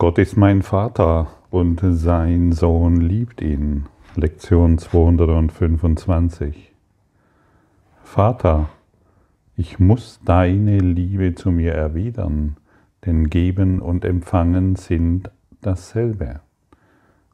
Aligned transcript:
Gott 0.00 0.16
ist 0.16 0.34
mein 0.34 0.62
Vater 0.62 1.28
und 1.50 1.82
sein 1.82 2.52
Sohn 2.52 3.02
liebt 3.02 3.42
ihn. 3.42 3.84
Lektion 4.16 4.78
225. 4.78 6.72
Vater, 8.02 8.70
ich 9.58 9.78
muss 9.78 10.18
deine 10.24 10.78
Liebe 10.78 11.34
zu 11.34 11.50
mir 11.50 11.74
erwidern, 11.74 12.56
denn 13.04 13.28
geben 13.28 13.78
und 13.78 14.06
empfangen 14.06 14.76
sind 14.76 15.30
dasselbe. 15.60 16.40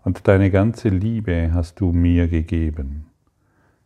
Und 0.02 0.26
deine 0.26 0.50
ganze 0.50 0.88
Liebe 0.88 1.52
hast 1.54 1.78
du 1.78 1.92
mir 1.92 2.26
gegeben. 2.26 3.06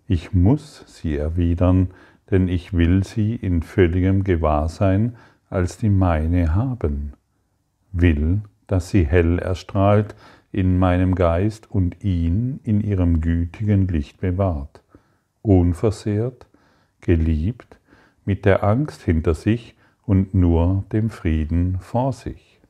Ich 0.09 0.33
muss 0.33 0.85
sie 0.87 1.19
erwidern, 1.19 1.89
denn 2.31 2.49
ich 2.49 2.73
will 2.73 3.05
sie 3.05 3.35
in 3.35 3.63
völligem 3.63 4.25
Gewahrsein 4.25 5.17
als 5.51 5.77
die 5.77 5.91
meine 5.91 6.55
haben, 6.55 7.13
will, 7.93 8.41
dass 8.71 8.89
sie 8.89 9.05
hell 9.05 9.41
erstrahlt 9.41 10.15
in 10.53 10.79
meinem 10.79 11.17
Geist 11.17 11.69
und 11.69 12.05
ihn 12.05 12.61
in 12.63 12.81
ihrem 12.81 13.21
gütigen 13.21 13.89
Licht 13.89 14.21
bewahrt, 14.21 14.81
unversehrt, 15.43 16.47
geliebt, 17.01 17.79
mit 18.25 18.45
der 18.45 18.63
Angst 18.63 19.03
hinter 19.03 19.35
sich 19.35 19.75
und 20.07 20.35
nur 20.35 20.85
dem 20.93 21.11
Frieden 21.11 21.81
vor 21.81 22.13
sich. 22.13 22.61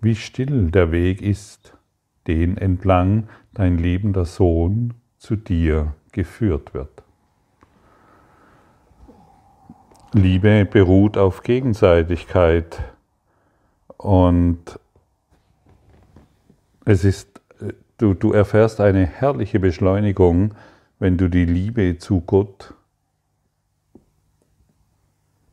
Wie 0.00 0.16
still 0.16 0.72
der 0.72 0.90
Weg 0.90 1.22
ist, 1.22 1.76
den 2.26 2.56
entlang 2.56 3.28
dein 3.54 3.78
liebender 3.78 4.24
Sohn 4.24 4.94
zu 5.18 5.36
dir 5.36 5.94
geführt 6.10 6.74
wird. 6.74 7.02
Liebe 10.14 10.64
beruht 10.64 11.16
auf 11.16 11.44
Gegenseitigkeit 11.44 12.82
und 13.98 14.80
es 16.86 17.04
ist, 17.04 17.40
du, 17.98 18.14
du 18.14 18.32
erfährst 18.32 18.80
eine 18.80 19.04
herrliche 19.04 19.60
Beschleunigung, 19.60 20.54
wenn 20.98 21.18
du 21.18 21.28
die 21.28 21.44
Liebe 21.44 21.98
zu 21.98 22.22
Gott 22.22 22.74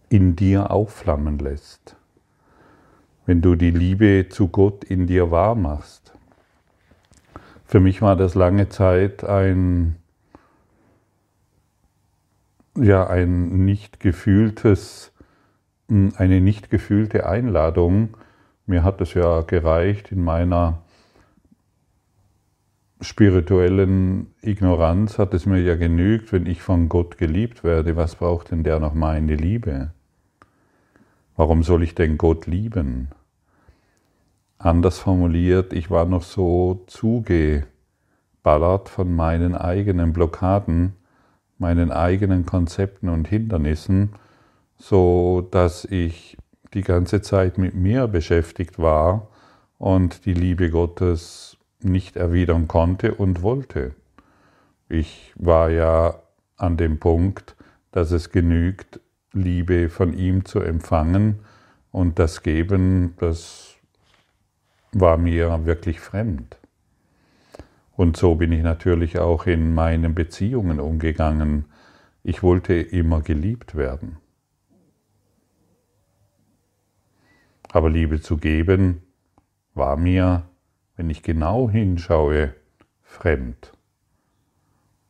in 0.09 0.35
dir 0.35 0.71
aufflammen 0.71 1.39
lässt. 1.39 1.97
Wenn 3.25 3.41
du 3.41 3.55
die 3.55 3.71
Liebe 3.71 4.27
zu 4.29 4.47
Gott 4.47 4.83
in 4.83 5.07
dir 5.07 5.31
wahr 5.31 5.55
machst. 5.55 6.13
Für 7.65 7.79
mich 7.79 8.01
war 8.01 8.15
das 8.15 8.35
lange 8.35 8.69
Zeit 8.69 9.23
ein, 9.23 9.95
ja, 12.77 13.07
ein 13.07 13.65
nicht 13.65 13.99
gefühltes, 13.99 15.11
eine 15.89 16.41
nicht 16.41 16.69
gefühlte 16.69 17.25
Einladung. 17.25 18.15
Mir 18.65 18.83
hat 18.83 18.99
es 19.01 19.13
ja 19.13 19.41
gereicht 19.41 20.11
in 20.11 20.23
meiner 20.23 20.81
spirituellen 23.01 24.33
Ignoranz 24.41 25.19
hat 25.19 25.33
es 25.33 25.45
mir 25.45 25.61
ja 25.61 25.75
genügt, 25.75 26.31
wenn 26.31 26.45
ich 26.45 26.61
von 26.61 26.89
Gott 26.89 27.17
geliebt 27.17 27.63
werde. 27.63 27.95
Was 27.95 28.15
braucht 28.15 28.51
denn 28.51 28.63
der 28.63 28.79
noch 28.79 28.93
meine 28.93 29.35
Liebe? 29.35 29.91
Warum 31.35 31.63
soll 31.63 31.83
ich 31.83 31.95
denn 31.95 32.17
Gott 32.17 32.47
lieben? 32.47 33.09
Anders 34.57 34.99
formuliert, 34.99 35.73
ich 35.73 35.91
war 35.91 36.05
noch 36.05 36.23
so 36.23 36.85
zugeballert 36.87 37.67
von 38.89 39.13
meinen 39.13 39.53
eigenen 39.53 40.13
Blockaden, 40.13 40.93
meinen 41.57 41.91
eigenen 41.91 42.45
Konzepten 42.45 43.09
und 43.09 43.27
Hindernissen, 43.27 44.13
so 44.77 45.47
dass 45.51 45.85
ich 45.85 46.37
die 46.75 46.83
ganze 46.83 47.21
Zeit 47.21 47.57
mit 47.57 47.73
mir 47.73 48.07
beschäftigt 48.07 48.77
war 48.77 49.29
und 49.79 50.25
die 50.25 50.33
Liebe 50.33 50.69
Gottes 50.69 51.57
nicht 51.81 52.17
erwidern 52.17 52.67
konnte 52.67 53.15
und 53.15 53.41
wollte. 53.41 53.95
Ich 54.89 55.33
war 55.35 55.69
ja 55.69 56.19
an 56.57 56.77
dem 56.77 56.99
Punkt, 56.99 57.55
dass 57.91 58.11
es 58.11 58.29
genügt, 58.29 58.99
Liebe 59.33 59.89
von 59.89 60.13
ihm 60.13 60.45
zu 60.45 60.59
empfangen 60.59 61.39
und 61.91 62.19
das 62.19 62.43
Geben, 62.43 63.15
das 63.19 63.75
war 64.91 65.17
mir 65.17 65.65
wirklich 65.65 65.99
fremd. 65.99 66.57
Und 67.97 68.17
so 68.17 68.35
bin 68.35 68.51
ich 68.51 68.63
natürlich 68.63 69.19
auch 69.19 69.45
in 69.45 69.73
meinen 69.73 70.13
Beziehungen 70.13 70.79
umgegangen. 70.79 71.65
Ich 72.23 72.43
wollte 72.43 72.73
immer 72.73 73.21
geliebt 73.21 73.75
werden. 73.75 74.17
Aber 77.75 77.89
Liebe 77.89 78.21
zu 78.21 78.37
geben 78.37 79.01
war 79.73 79.97
mir 79.97 80.45
wenn 80.95 81.09
ich 81.09 81.23
genau 81.23 81.69
hinschaue, 81.69 82.53
fremd. 83.01 83.73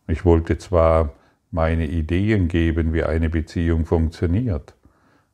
Ich 0.07 0.25
wollte 0.25 0.57
zwar 0.57 1.13
meine 1.51 1.87
Ideen 1.87 2.47
geben, 2.47 2.93
wie 2.93 3.03
eine 3.03 3.29
Beziehung 3.29 3.85
funktioniert, 3.85 4.75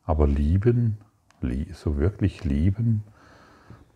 aber 0.06 0.28
lieben, 0.28 0.98
so 1.74 1.98
wirklich 1.98 2.44
lieben, 2.44 3.04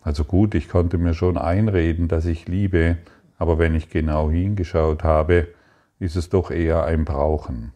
also 0.02 0.24
gut, 0.24 0.56
ich 0.56 0.70
konnte 0.70 0.98
mir 0.98 1.14
schon 1.14 1.38
einreden, 1.38 2.08
dass 2.08 2.26
ich 2.26 2.48
liebe, 2.48 2.98
aber 3.38 3.58
wenn 3.58 3.76
ich 3.76 3.90
genau 3.90 4.30
hingeschaut 4.30 5.04
habe, 5.04 5.48
ist 6.00 6.16
es 6.16 6.30
doch 6.30 6.52
eher 6.52 6.86
ein 6.86 7.06
Brauchen. 7.06 7.72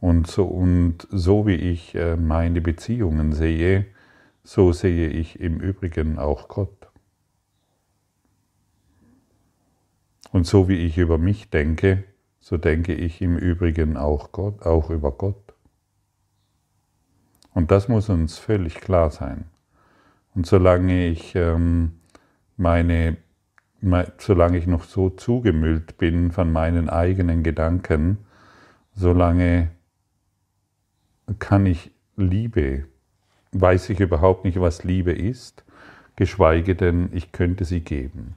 Und 0.00 0.26
so, 0.26 0.44
und 0.44 1.06
so 1.10 1.46
wie 1.46 1.54
ich 1.54 1.94
äh, 1.94 2.16
meine 2.16 2.60
Beziehungen 2.60 3.32
sehe, 3.32 3.86
so 4.46 4.72
sehe 4.72 5.08
ich 5.08 5.40
im 5.40 5.58
Übrigen 5.58 6.18
auch 6.18 6.46
Gott. 6.46 6.88
Und 10.30 10.46
so 10.46 10.68
wie 10.68 10.86
ich 10.86 10.98
über 10.98 11.18
mich 11.18 11.50
denke, 11.50 12.04
so 12.38 12.56
denke 12.56 12.94
ich 12.94 13.20
im 13.20 13.36
Übrigen 13.36 13.96
auch, 13.96 14.30
Gott, 14.30 14.62
auch 14.62 14.90
über 14.90 15.10
Gott. 15.10 15.54
Und 17.54 17.72
das 17.72 17.88
muss 17.88 18.08
uns 18.08 18.38
völlig 18.38 18.76
klar 18.76 19.10
sein. 19.10 19.46
Und 20.36 20.46
solange 20.46 21.08
ich 21.08 21.34
ähm, 21.34 21.98
meine, 22.56 23.16
me, 23.80 24.12
solange 24.18 24.58
ich 24.58 24.68
noch 24.68 24.84
so 24.84 25.10
zugemüllt 25.10 25.98
bin 25.98 26.30
von 26.30 26.52
meinen 26.52 26.88
eigenen 26.88 27.42
Gedanken, 27.42 28.18
solange 28.94 29.72
kann 31.40 31.66
ich 31.66 31.90
Liebe, 32.14 32.86
weiß 33.60 33.90
ich 33.90 34.00
überhaupt 34.00 34.44
nicht, 34.44 34.60
was 34.60 34.84
Liebe 34.84 35.12
ist, 35.12 35.64
geschweige 36.16 36.74
denn, 36.74 37.10
ich 37.12 37.32
könnte 37.32 37.64
sie 37.64 37.80
geben. 37.80 38.36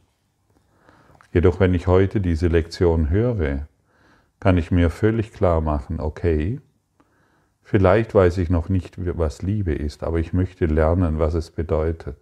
Jedoch 1.31 1.59
wenn 1.59 1.74
ich 1.74 1.88
heute 1.88 2.22
diese 2.22 2.47
Lektion 2.47 3.09
höre, 3.09 3.68
kann 4.40 4.57
ich 4.57 4.72
mir 4.72 4.90
völlig 4.90 5.34
klar 5.34 5.62
machen, 5.62 6.00
okay, 6.00 6.59
vielleicht 7.62 8.16
weiß 8.16 8.38
ich 8.38 8.50
noch 8.50 8.69
nicht, 8.69 8.96
was 9.18 9.41
Liebe 9.41 9.74
ist, 9.74 10.03
aber 10.03 10.19
ich 10.19 10.34
möchte 10.34 10.66
lernen, 10.66 11.19
was 11.19 11.34
es 11.34 11.51
bedeutet. 11.51 12.18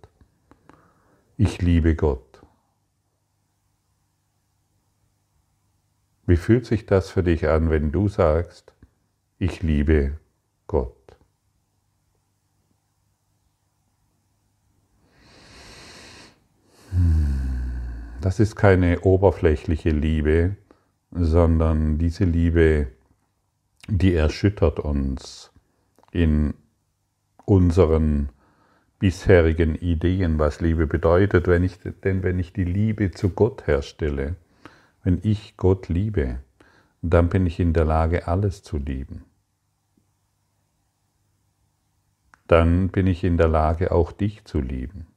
Ich 1.38 1.62
liebe 1.62 1.96
Gott. 1.96 2.42
Wie 6.26 6.36
fühlt 6.36 6.66
sich 6.66 6.86
das 6.86 7.10
für 7.10 7.24
dich 7.24 7.48
an, 7.48 7.70
wenn 7.70 7.92
du 7.94 8.10
sagst, 8.10 8.74
ich 9.40 9.64
liebe 9.64 10.18
Gott? 10.68 10.97
Das 18.22 18.40
ist 18.40 18.56
keine 18.56 19.02
oberflächliche 19.02 19.92
Liebe, 19.92 20.56
sondern 21.12 21.98
diese 21.98 22.26
Liebe, 22.26 22.88
die 23.88 24.16
erschüttert 24.16 24.80
uns 24.80 25.52
in 26.12 26.54
unseren 27.46 28.30
bisherigen 29.00 29.76
Ideen, 29.76 30.40
was 30.40 30.62
Liebe 30.62 30.88
bedeutet. 30.88 31.48
Wenn 31.48 31.64
ich, 31.64 31.80
denn 32.04 32.24
wenn 32.24 32.40
ich 32.40 32.54
die 32.54 32.66
Liebe 32.66 33.12
zu 33.12 33.30
Gott 33.30 33.68
herstelle, 33.68 34.36
wenn 35.04 35.20
ich 35.24 35.56
Gott 35.56 35.88
liebe, 35.88 36.40
dann 37.02 37.30
bin 37.30 37.46
ich 37.46 37.60
in 37.60 37.74
der 37.74 37.86
Lage, 37.86 38.28
alles 38.28 38.64
zu 38.64 38.78
lieben. 38.78 39.24
Dann 42.48 42.90
bin 42.90 43.08
ich 43.08 43.24
in 43.24 43.38
der 43.38 43.48
Lage, 43.48 43.92
auch 43.92 44.12
dich 44.12 44.44
zu 44.46 44.60
lieben. 44.60 45.08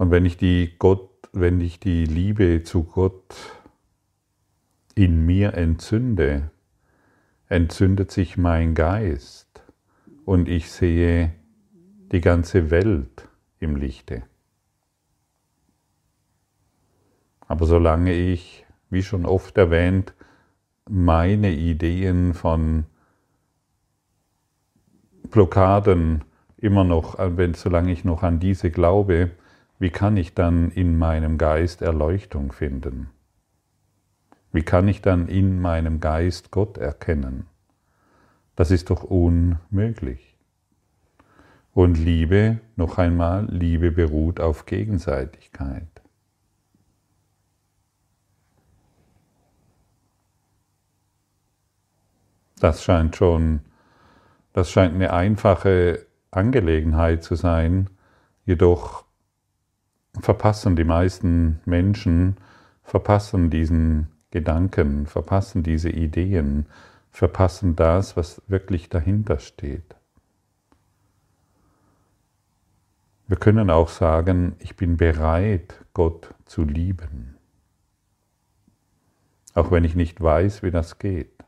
Und 0.00 0.10
wenn 0.10 0.24
ich 0.24 0.38
die 0.38 0.76
Gott, 0.78 1.10
wenn 1.34 1.60
ich 1.60 1.78
die 1.78 2.06
Liebe 2.06 2.62
zu 2.62 2.84
Gott 2.84 3.34
in 4.94 5.26
mir 5.26 5.52
entzünde, 5.52 6.50
entzündet 7.50 8.10
sich 8.10 8.38
mein 8.38 8.74
Geist 8.74 9.62
und 10.24 10.48
ich 10.48 10.70
sehe 10.70 11.34
die 12.12 12.22
ganze 12.22 12.70
Welt 12.70 13.28
im 13.58 13.76
Lichte. 13.76 14.22
Aber 17.40 17.66
solange 17.66 18.14
ich, 18.14 18.64
wie 18.88 19.02
schon 19.02 19.26
oft 19.26 19.58
erwähnt, 19.58 20.14
meine 20.88 21.52
Ideen 21.52 22.32
von 22.32 22.86
Blockaden 25.30 26.24
immer 26.56 26.84
noch, 26.84 27.18
wenn, 27.18 27.52
solange 27.52 27.92
ich 27.92 28.06
noch 28.06 28.22
an 28.22 28.40
diese 28.40 28.70
glaube, 28.70 29.32
wie 29.80 29.90
kann 29.90 30.18
ich 30.18 30.34
dann 30.34 30.70
in 30.70 30.98
meinem 30.98 31.38
Geist 31.38 31.80
Erleuchtung 31.80 32.52
finden? 32.52 33.08
Wie 34.52 34.62
kann 34.62 34.86
ich 34.86 35.00
dann 35.00 35.26
in 35.26 35.58
meinem 35.58 36.00
Geist 36.00 36.50
Gott 36.50 36.76
erkennen? 36.76 37.46
Das 38.56 38.70
ist 38.70 38.90
doch 38.90 39.04
unmöglich. 39.04 40.36
Und 41.72 41.96
Liebe, 41.96 42.60
noch 42.76 42.98
einmal, 42.98 43.46
Liebe 43.46 43.90
beruht 43.90 44.38
auf 44.38 44.66
Gegenseitigkeit. 44.66 45.88
Das 52.58 52.84
scheint 52.84 53.16
schon, 53.16 53.60
das 54.52 54.70
scheint 54.70 54.94
eine 54.94 55.14
einfache 55.14 56.04
Angelegenheit 56.30 57.24
zu 57.24 57.34
sein, 57.34 57.88
jedoch 58.44 59.06
verpassen 60.18 60.76
die 60.76 60.84
meisten 60.84 61.60
Menschen, 61.64 62.36
verpassen 62.82 63.50
diesen 63.50 64.08
Gedanken, 64.30 65.06
verpassen 65.06 65.62
diese 65.62 65.90
Ideen, 65.90 66.66
verpassen 67.10 67.76
das, 67.76 68.16
was 68.16 68.42
wirklich 68.48 68.88
dahinter 68.88 69.38
steht. 69.38 69.96
Wir 73.26 73.36
können 73.36 73.70
auch 73.70 73.88
sagen, 73.88 74.56
ich 74.58 74.76
bin 74.76 74.96
bereit, 74.96 75.84
Gott 75.94 76.34
zu 76.46 76.64
lieben. 76.64 77.36
Auch 79.54 79.70
wenn 79.70 79.84
ich 79.84 79.94
nicht 79.94 80.20
weiß, 80.20 80.64
wie 80.64 80.72
das 80.72 80.98
geht. 80.98 81.44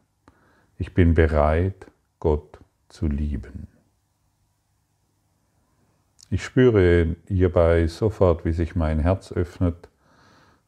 Ich 0.78 0.94
bin 0.94 1.14
bereit, 1.14 1.86
Gott 2.20 2.60
zu 2.88 3.06
lieben. 3.06 3.71
Ich 6.32 6.44
spüre 6.44 7.14
hierbei 7.28 7.86
sofort, 7.88 8.46
wie 8.46 8.52
sich 8.52 8.74
mein 8.74 9.00
Herz 9.00 9.32
öffnet, 9.32 9.90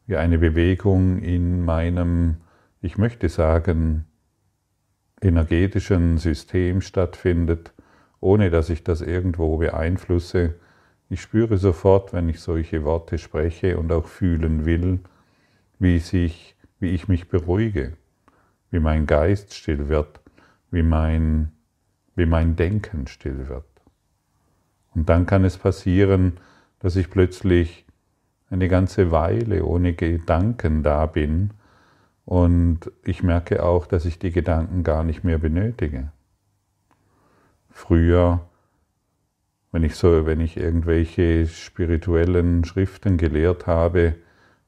wie 0.05 0.15
eine 0.15 0.37
Bewegung 0.37 1.17
in 1.17 1.65
meinem, 1.65 2.35
ich 2.83 2.99
möchte 2.99 3.29
sagen, 3.29 4.05
energetischen 5.21 6.19
System 6.19 6.81
stattfindet, 6.81 7.73
ohne 8.19 8.51
dass 8.51 8.69
ich 8.69 8.83
das 8.83 9.01
irgendwo 9.01 9.57
beeinflusse. 9.57 10.53
Ich 11.09 11.21
spüre 11.21 11.57
sofort, 11.57 12.13
wenn 12.13 12.29
ich 12.29 12.41
solche 12.41 12.83
Worte 12.83 13.17
spreche 13.17 13.79
und 13.79 13.91
auch 13.91 14.05
fühlen 14.05 14.65
will, 14.65 14.99
wie, 15.79 15.97
sich, 15.97 16.55
wie 16.79 16.89
ich 16.89 17.07
mich 17.07 17.27
beruhige, 17.27 17.93
wie 18.69 18.79
mein 18.79 19.07
Geist 19.07 19.55
still 19.55 19.89
wird, 19.89 20.19
wie 20.69 20.83
mein, 20.83 21.53
wie 22.15 22.27
mein 22.27 22.55
Denken 22.55 23.07
still 23.07 23.47
wird. 23.49 23.74
Und 24.95 25.09
dann 25.09 25.25
kann 25.25 25.43
es 25.43 25.57
passieren, 25.57 26.37
dass 26.79 26.95
ich 26.95 27.09
plötzlich 27.09 27.85
eine 28.49 28.69
ganze 28.69 29.11
Weile 29.11 29.65
ohne 29.65 29.93
Gedanken 29.93 30.83
da 30.83 31.05
bin 31.05 31.51
und 32.25 32.91
ich 33.03 33.21
merke 33.21 33.63
auch, 33.63 33.85
dass 33.85 34.05
ich 34.05 34.17
die 34.17 34.31
Gedanken 34.31 34.83
gar 34.83 35.03
nicht 35.03 35.23
mehr 35.23 35.37
benötige. 35.37 36.11
Früher, 37.69 38.41
wenn 39.71 39.83
ich 39.83 39.95
so, 39.95 40.25
wenn 40.25 40.39
ich 40.39 40.57
irgendwelche 40.57 41.45
spirituellen 41.47 42.63
Schriften 42.63 43.17
gelehrt 43.17 43.67
habe 43.67 44.15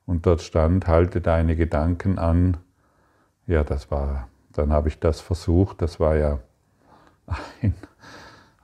und 0.05 0.25
dort 0.25 0.41
stand, 0.41 0.87
halte 0.87 1.21
deine 1.21 1.55
Gedanken 1.55 2.19
an, 2.19 2.57
ja, 3.47 3.63
das 3.63 3.89
war, 3.89 4.27
dann 4.51 4.71
habe 4.71 4.89
ich 4.89 4.99
das 4.99 5.21
versucht, 5.21 5.81
das 5.81 5.99
war 5.99 6.15
ja 6.15 6.39
ein, 7.61 7.73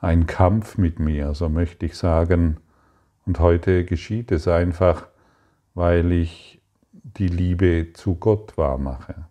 ein 0.03 0.27
Kampf 0.27 0.77
mit 0.77 0.99
mir, 0.99 1.33
so 1.33 1.47
möchte 1.47 1.85
ich 1.85 1.95
sagen. 1.95 2.57
Und 3.25 3.39
heute 3.39 3.85
geschieht 3.85 4.31
es 4.31 4.47
einfach, 4.47 5.07
weil 5.73 6.11
ich 6.11 6.61
die 6.91 7.29
Liebe 7.29 7.93
zu 7.93 8.15
Gott 8.15 8.57
wahrmache. 8.57 9.25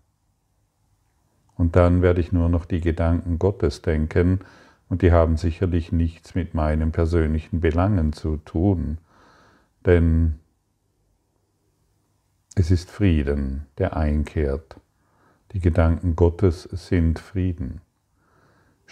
Und 1.57 1.77
dann 1.77 2.01
werde 2.01 2.21
ich 2.21 2.33
nur 2.33 2.49
noch 2.49 2.65
die 2.65 2.81
Gedanken 2.81 3.39
Gottes 3.39 3.83
denken, 3.83 4.41
und 4.89 5.01
die 5.01 5.11
haben 5.11 5.39
sicherlich 5.39 5.91
nichts 5.91 6.35
mit 6.35 6.53
meinen 6.53 6.93
persönlichen 6.93 7.61
Belangen 7.61 8.13
zu 8.13 8.37
tun, 8.37 8.99
denn 9.87 10.39
es 12.55 12.71
ist 12.71 12.91
Frieden, 12.91 13.67
der 13.79 13.97
einkehrt. 13.97 14.77
Die 15.53 15.61
Gedanken 15.61 16.15
Gottes 16.15 16.65
sind 16.65 17.19
Frieden. 17.19 17.81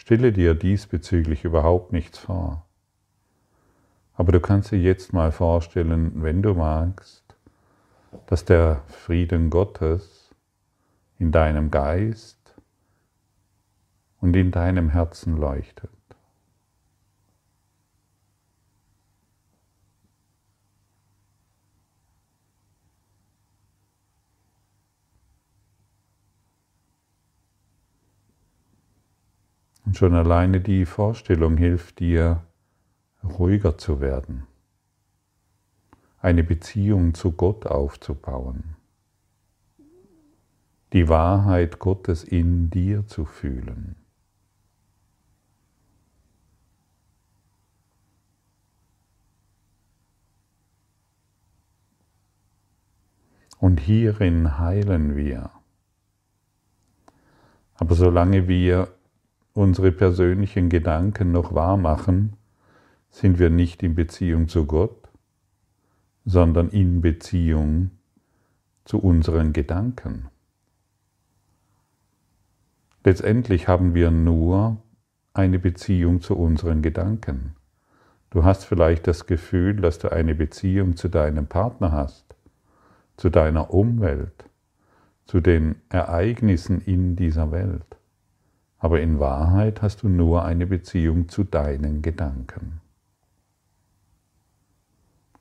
Stelle 0.00 0.32
dir 0.32 0.54
diesbezüglich 0.54 1.44
überhaupt 1.44 1.92
nichts 1.92 2.16
vor. 2.16 2.66
Aber 4.14 4.32
du 4.32 4.40
kannst 4.40 4.70
dir 4.70 4.78
jetzt 4.78 5.12
mal 5.12 5.30
vorstellen, 5.30 6.22
wenn 6.22 6.40
du 6.40 6.54
magst, 6.54 7.36
dass 8.24 8.46
der 8.46 8.82
Frieden 8.86 9.50
Gottes 9.50 10.34
in 11.18 11.32
deinem 11.32 11.70
Geist 11.70 12.54
und 14.22 14.34
in 14.36 14.50
deinem 14.50 14.88
Herzen 14.88 15.36
leuchtet. 15.36 15.90
Und 29.90 29.96
schon 29.96 30.14
alleine 30.14 30.60
die 30.60 30.86
Vorstellung 30.86 31.56
hilft 31.56 31.98
dir, 31.98 32.44
ruhiger 33.24 33.76
zu 33.76 34.00
werden, 34.00 34.46
eine 36.20 36.44
Beziehung 36.44 37.12
zu 37.12 37.32
Gott 37.32 37.66
aufzubauen, 37.66 38.76
die 40.92 41.08
Wahrheit 41.08 41.80
Gottes 41.80 42.22
in 42.22 42.70
dir 42.70 43.08
zu 43.08 43.24
fühlen. 43.24 43.96
Und 53.58 53.80
hierin 53.80 54.56
heilen 54.56 55.16
wir. 55.16 55.50
Aber 57.74 57.96
solange 57.96 58.46
wir 58.46 58.86
unsere 59.60 59.92
persönlichen 59.92 60.70
Gedanken 60.70 61.32
noch 61.32 61.54
wahr 61.54 61.76
machen, 61.76 62.32
sind 63.10 63.38
wir 63.38 63.50
nicht 63.50 63.82
in 63.82 63.94
Beziehung 63.94 64.48
zu 64.48 64.64
Gott, 64.64 65.10
sondern 66.24 66.70
in 66.70 67.02
Beziehung 67.02 67.90
zu 68.86 68.98
unseren 68.98 69.52
Gedanken. 69.52 70.28
Letztendlich 73.04 73.68
haben 73.68 73.92
wir 73.92 74.10
nur 74.10 74.78
eine 75.34 75.58
Beziehung 75.58 76.22
zu 76.22 76.36
unseren 76.38 76.80
Gedanken. 76.80 77.54
Du 78.30 78.44
hast 78.44 78.64
vielleicht 78.64 79.06
das 79.06 79.26
Gefühl, 79.26 79.76
dass 79.76 79.98
du 79.98 80.10
eine 80.10 80.34
Beziehung 80.34 80.96
zu 80.96 81.08
deinem 81.08 81.46
Partner 81.46 81.92
hast, 81.92 82.34
zu 83.18 83.28
deiner 83.28 83.74
Umwelt, 83.74 84.46
zu 85.26 85.40
den 85.40 85.76
Ereignissen 85.90 86.80
in 86.80 87.14
dieser 87.14 87.52
Welt. 87.52 87.99
Aber 88.80 89.00
in 89.00 89.20
Wahrheit 89.20 89.82
hast 89.82 90.02
du 90.02 90.08
nur 90.08 90.42
eine 90.44 90.66
Beziehung 90.66 91.28
zu 91.28 91.44
deinen 91.44 92.00
Gedanken. 92.00 92.80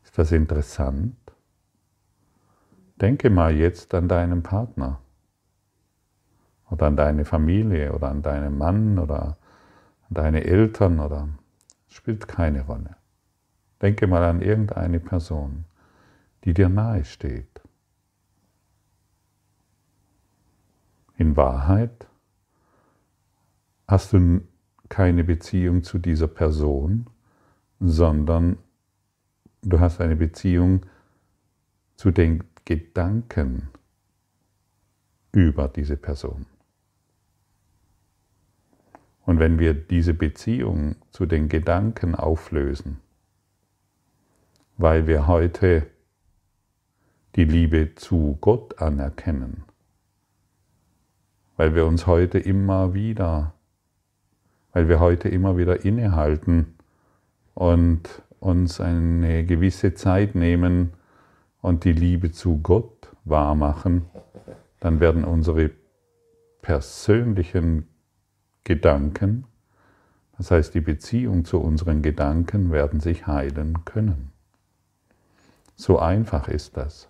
Ist 0.04 0.18
das 0.18 0.34
interessant? 0.34 1.16
Denke 3.00 3.30
mal 3.30 3.56
jetzt 3.56 3.94
an 3.94 4.10
deinen 4.10 4.44
Partner 4.44 5.00
oder 6.70 6.88
an 6.88 6.98
deine 6.98 7.24
Familie 7.24 7.94
oder 7.94 8.10
an 8.10 8.22
deinen 8.22 8.58
Mann 8.58 9.00
oder 9.00 9.38
an 10.10 10.14
deine 10.14 10.44
Eltern 10.44 11.00
oder 11.00 11.30
spielt 11.88 12.28
keine 12.28 12.66
Rolle. 12.66 12.98
Denke 13.82 14.08
mal 14.08 14.26
an 14.26 14.42
irgendeine 14.42 15.00
Person, 15.00 15.64
die 16.44 16.54
dir 16.54 16.68
nahe 16.68 17.06
steht. 17.06 17.62
In 21.16 21.38
Wahrheit 21.38 22.09
hast 23.90 24.14
du 24.14 24.42
keine 24.88 25.24
Beziehung 25.24 25.82
zu 25.82 25.98
dieser 25.98 26.28
Person, 26.28 27.08
sondern 27.80 28.60
du 29.64 29.80
hast 29.80 30.00
eine 30.00 30.16
Beziehung 30.16 30.86
zu 31.96 32.12
den 32.12 32.44
Gedanken 32.66 33.70
über 35.32 35.68
diese 35.68 35.98
Person. 35.98 36.46
Und 39.26 39.40
wenn 39.40 39.58
wir 39.58 39.74
diese 39.74 40.14
Beziehung 40.14 40.96
zu 41.10 41.26
den 41.26 41.50
Gedanken 41.50 42.14
auflösen, 42.14 43.00
weil 44.78 45.08
wir 45.08 45.26
heute 45.26 45.88
die 47.36 47.46
Liebe 47.46 47.96
zu 47.96 48.38
Gott 48.40 48.80
anerkennen, 48.80 49.64
weil 51.58 51.74
wir 51.74 51.88
uns 51.88 52.06
heute 52.06 52.38
immer 52.38 52.94
wieder 52.94 53.56
weil 54.74 54.88
wir 54.88 55.00
heute 55.00 55.30
immer 55.30 55.58
wieder 55.58 55.84
innehalten 55.84 56.76
und 57.54 58.22
uns 58.40 58.80
eine 58.80 59.46
gewisse 59.46 59.94
Zeit 59.94 60.36
nehmen 60.36 60.94
und 61.62 61.84
die 61.84 61.94
Liebe 61.94 62.32
zu 62.32 62.60
Gott 62.60 63.10
wahrmachen, 63.26 64.06
dann 64.80 65.00
werden 65.00 65.24
unsere 65.24 65.72
persönlichen 66.62 67.88
Gedanken, 68.64 69.46
das 70.38 70.52
heißt 70.52 70.74
die 70.74 70.82
Beziehung 70.82 71.44
zu 71.44 71.60
unseren 71.60 72.02
Gedanken, 72.02 72.72
werden 72.72 73.00
sich 73.00 73.28
heilen 73.28 73.84
können. 73.84 74.32
So 75.76 76.00
einfach 76.00 76.48
ist 76.48 76.78
das. 76.78 77.10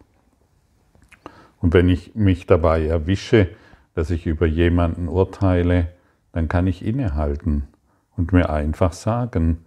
Und 1.61 1.73
wenn 1.73 1.89
ich 1.89 2.15
mich 2.15 2.47
dabei 2.47 2.85
erwische, 2.85 3.49
dass 3.93 4.09
ich 4.09 4.25
über 4.25 4.45
jemanden 4.45 5.07
urteile, 5.07 5.89
dann 6.31 6.48
kann 6.48 6.67
ich 6.67 6.86
innehalten 6.86 7.67
und 8.15 8.33
mir 8.33 8.50
einfach 8.50 8.93
sagen, 8.93 9.65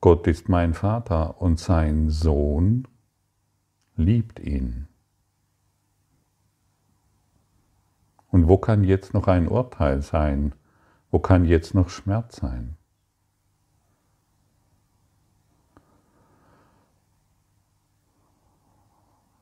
Gott 0.00 0.26
ist 0.26 0.48
mein 0.48 0.74
Vater 0.74 1.40
und 1.40 1.60
sein 1.60 2.10
Sohn 2.10 2.88
liebt 3.94 4.40
ihn. 4.40 4.88
Und 8.28 8.48
wo 8.48 8.56
kann 8.56 8.82
jetzt 8.82 9.14
noch 9.14 9.28
ein 9.28 9.46
Urteil 9.46 10.02
sein? 10.02 10.54
Wo 11.10 11.18
kann 11.18 11.44
jetzt 11.44 11.74
noch 11.74 11.90
Schmerz 11.90 12.36
sein? 12.36 12.76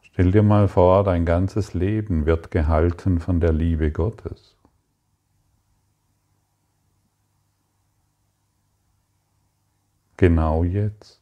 Stell 0.03 0.33
dir 0.33 0.43
mal 0.43 0.69
vor, 0.69 1.05
dein 1.05 1.25
ganzes 1.25 1.73
Leben 1.73 2.27
wird 2.27 2.51
gehalten 2.51 3.21
von 3.21 3.41
der 3.41 3.53
Liebe 3.53 3.93
Gottes. 3.93 4.60
Genau 10.21 10.65
jetzt, 10.65 11.19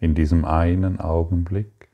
in 0.00 0.16
diesem 0.16 0.44
einen 0.44 0.98
Augenblick. 0.98 1.88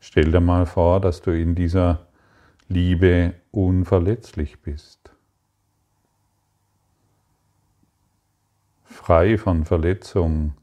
Stell 0.00 0.32
dir 0.32 0.40
mal 0.40 0.64
vor, 0.64 1.02
dass 1.02 1.20
du 1.20 1.30
in 1.30 1.54
dieser 1.54 2.06
Liebe 2.68 3.34
unverletzlich 3.50 4.62
bist. 4.62 5.10
Frei 8.84 9.36
von 9.36 9.66
Verletzung. 9.66 10.54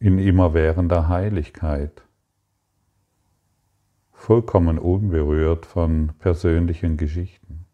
In 0.00 0.18
immerwährender 0.18 1.06
Heiligkeit 1.06 2.02
vollkommen 4.20 4.78
unberührt 4.78 5.64
von 5.64 6.12
persönlichen 6.18 6.98
Geschichten. 6.98 7.64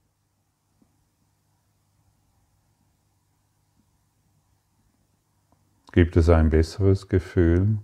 Gibt 5.90 6.16
es 6.16 6.28
ein 6.28 6.50
besseres 6.50 7.08
Gefühl 7.08 7.78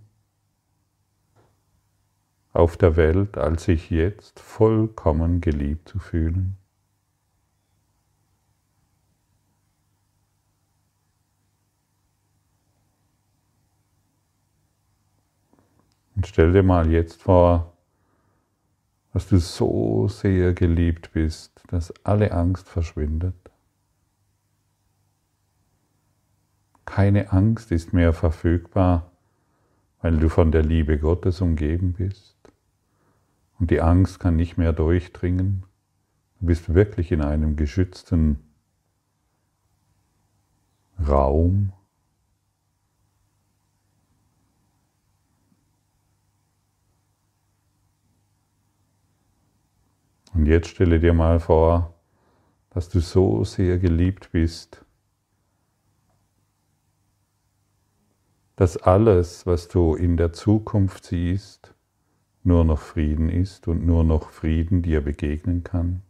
auf 2.52 2.76
der 2.76 2.94
Welt, 2.94 3.36
als 3.36 3.64
sich 3.64 3.90
jetzt 3.90 4.38
vollkommen 4.38 5.40
geliebt 5.40 5.88
zu 5.88 5.98
fühlen? 5.98 6.56
Und 16.14 16.28
stell 16.28 16.52
dir 16.52 16.62
mal 16.62 16.88
jetzt 16.92 17.20
vor, 17.20 17.71
dass 19.12 19.28
du 19.28 19.38
so 19.38 20.08
sehr 20.08 20.54
geliebt 20.54 21.12
bist, 21.12 21.62
dass 21.68 21.92
alle 22.04 22.32
Angst 22.32 22.68
verschwindet. 22.68 23.34
Keine 26.84 27.32
Angst 27.32 27.70
ist 27.72 27.92
mehr 27.92 28.12
verfügbar, 28.12 29.10
weil 30.00 30.16
du 30.16 30.28
von 30.28 30.50
der 30.50 30.62
Liebe 30.62 30.98
Gottes 30.98 31.40
umgeben 31.40 31.92
bist. 31.92 32.36
Und 33.58 33.70
die 33.70 33.80
Angst 33.80 34.18
kann 34.18 34.34
nicht 34.34 34.56
mehr 34.56 34.72
durchdringen. 34.72 35.64
Du 36.40 36.46
bist 36.46 36.74
wirklich 36.74 37.12
in 37.12 37.20
einem 37.20 37.54
geschützten 37.54 38.40
Raum, 41.06 41.72
Und 50.34 50.46
jetzt 50.46 50.68
stelle 50.68 50.98
dir 50.98 51.12
mal 51.12 51.40
vor, 51.40 51.94
dass 52.70 52.88
du 52.88 53.00
so 53.00 53.44
sehr 53.44 53.78
geliebt 53.78 54.30
bist, 54.32 54.84
dass 58.56 58.76
alles, 58.76 59.46
was 59.46 59.68
du 59.68 59.94
in 59.94 60.16
der 60.16 60.32
Zukunft 60.32 61.04
siehst, 61.04 61.74
nur 62.44 62.64
noch 62.64 62.78
Frieden 62.78 63.28
ist 63.28 63.68
und 63.68 63.86
nur 63.86 64.04
noch 64.04 64.30
Frieden 64.30 64.82
dir 64.82 65.00
begegnen 65.00 65.64
kann. 65.64 66.02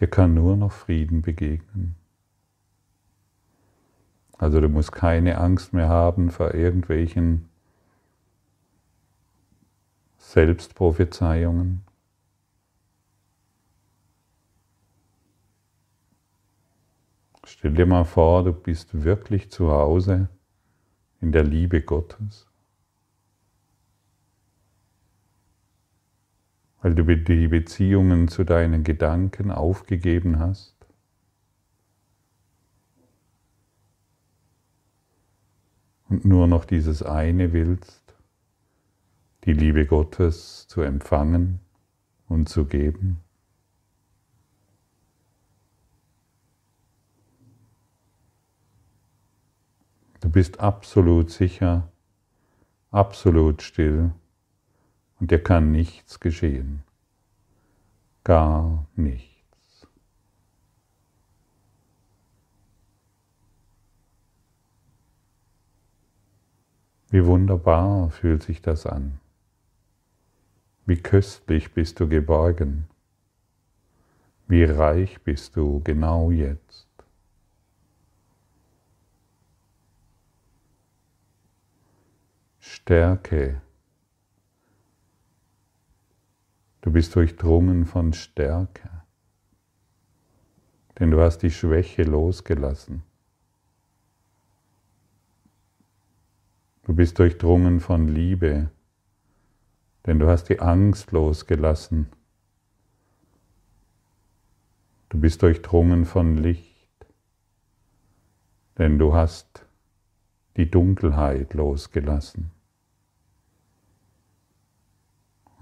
Dir 0.00 0.08
kann 0.08 0.34
nur 0.34 0.56
noch 0.56 0.72
Frieden 0.72 1.22
begegnen. 1.22 1.94
Also 4.38 4.60
du 4.60 4.68
musst 4.68 4.92
keine 4.92 5.38
Angst 5.38 5.72
mehr 5.72 5.88
haben 5.88 6.30
vor 6.30 6.54
irgendwelchen 6.54 7.48
Selbstprophezeiungen. 10.18 11.82
Stell 17.46 17.72
dir 17.72 17.86
mal 17.86 18.04
vor, 18.04 18.42
du 18.44 18.52
bist 18.52 19.04
wirklich 19.04 19.50
zu 19.50 19.70
Hause 19.70 20.28
in 21.20 21.30
der 21.30 21.44
Liebe 21.44 21.82
Gottes, 21.82 22.46
weil 26.80 26.94
du 26.94 27.04
die 27.04 27.48
Beziehungen 27.48 28.28
zu 28.28 28.44
deinen 28.44 28.82
Gedanken 28.82 29.50
aufgegeben 29.50 30.38
hast. 30.38 30.74
Und 36.08 36.24
nur 36.24 36.46
noch 36.46 36.64
dieses 36.64 37.02
eine 37.02 37.52
willst, 37.52 38.14
die 39.44 39.52
Liebe 39.52 39.86
Gottes 39.86 40.66
zu 40.68 40.80
empfangen 40.80 41.60
und 42.28 42.48
zu 42.48 42.64
geben. 42.64 43.20
Du 50.24 50.30
bist 50.30 50.58
absolut 50.58 51.30
sicher, 51.30 51.92
absolut 52.90 53.60
still 53.60 54.10
und 55.20 55.30
dir 55.30 55.42
kann 55.42 55.70
nichts 55.70 56.18
geschehen. 56.18 56.82
Gar 58.24 58.86
nichts. 58.96 59.86
Wie 67.10 67.26
wunderbar 67.26 68.08
fühlt 68.08 68.44
sich 68.44 68.62
das 68.62 68.86
an. 68.86 69.20
Wie 70.86 70.96
köstlich 70.96 71.74
bist 71.74 72.00
du 72.00 72.08
geborgen. 72.08 72.88
Wie 74.48 74.64
reich 74.64 75.20
bist 75.20 75.54
du 75.54 75.82
genau 75.84 76.30
jetzt. 76.30 76.93
Stärke. 82.86 83.62
Du 86.82 86.92
bist 86.92 87.14
durchdrungen 87.14 87.86
von 87.86 88.12
Stärke, 88.12 88.90
denn 90.98 91.10
du 91.10 91.18
hast 91.18 91.38
die 91.38 91.50
Schwäche 91.50 92.02
losgelassen. 92.02 93.02
Du 96.82 96.92
bist 96.94 97.18
durchdrungen 97.18 97.80
von 97.80 98.06
Liebe, 98.06 98.68
denn 100.04 100.18
du 100.18 100.28
hast 100.28 100.50
die 100.50 100.60
Angst 100.60 101.10
losgelassen. 101.10 102.08
Du 105.08 105.18
bist 105.18 105.40
durchdrungen 105.40 106.04
von 106.04 106.36
Licht, 106.36 107.06
denn 108.76 108.98
du 108.98 109.14
hast 109.14 109.64
die 110.58 110.70
Dunkelheit 110.70 111.54
losgelassen. 111.54 112.53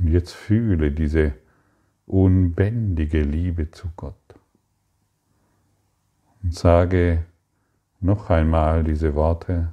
Und 0.02 0.08
jetzt 0.08 0.32
fühle 0.32 0.90
diese 0.90 1.32
unbändige 2.06 3.22
Liebe 3.22 3.70
zu 3.70 3.88
Gott. 3.94 4.16
Und 6.42 6.52
sage 6.52 7.24
noch 8.00 8.28
einmal 8.28 8.82
diese 8.82 9.14
Worte, 9.14 9.72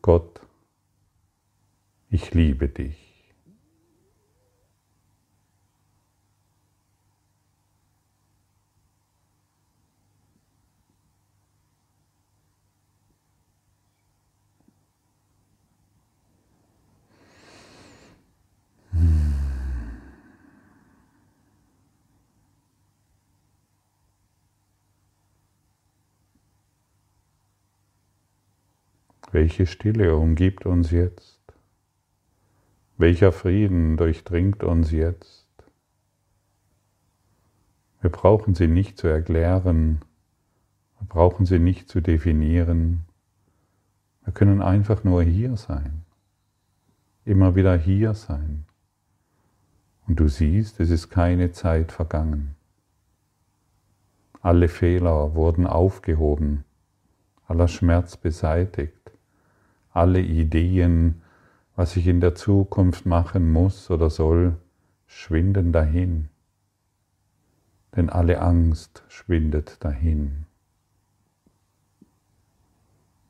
Gott, 0.00 0.40
ich 2.08 2.32
liebe 2.32 2.68
dich. 2.68 3.09
Welche 29.32 29.66
Stille 29.66 30.16
umgibt 30.16 30.66
uns 30.66 30.90
jetzt? 30.90 31.38
Welcher 32.96 33.30
Frieden 33.30 33.96
durchdringt 33.96 34.64
uns 34.64 34.90
jetzt? 34.90 35.46
Wir 38.00 38.10
brauchen 38.10 38.56
sie 38.56 38.66
nicht 38.66 38.98
zu 38.98 39.06
erklären, 39.06 40.00
wir 40.98 41.06
brauchen 41.06 41.46
sie 41.46 41.60
nicht 41.60 41.88
zu 41.88 42.00
definieren. 42.00 43.04
Wir 44.24 44.32
können 44.32 44.60
einfach 44.60 45.04
nur 45.04 45.22
hier 45.22 45.56
sein, 45.56 46.02
immer 47.24 47.54
wieder 47.54 47.76
hier 47.76 48.14
sein. 48.14 48.66
Und 50.08 50.18
du 50.18 50.26
siehst, 50.26 50.80
es 50.80 50.90
ist 50.90 51.08
keine 51.08 51.52
Zeit 51.52 51.92
vergangen. 51.92 52.56
Alle 54.40 54.66
Fehler 54.66 55.36
wurden 55.36 55.68
aufgehoben, 55.68 56.64
aller 57.46 57.68
Schmerz 57.68 58.16
beseitigt 58.16 58.99
alle 59.92 60.20
Ideen, 60.20 61.22
was 61.76 61.96
ich 61.96 62.06
in 62.06 62.20
der 62.20 62.34
Zukunft 62.34 63.06
machen 63.06 63.52
muss 63.52 63.90
oder 63.90 64.10
soll, 64.10 64.56
schwinden 65.06 65.72
dahin. 65.72 66.28
Denn 67.96 68.08
alle 68.08 68.40
Angst 68.40 69.02
schwindet 69.08 69.82
dahin. 69.82 70.46